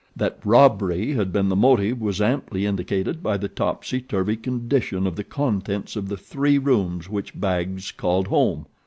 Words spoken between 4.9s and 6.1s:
of the contents of